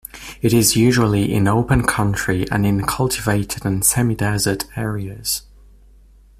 [0.41, 5.43] It is usually in open country and in cultivated and semi-desert areas.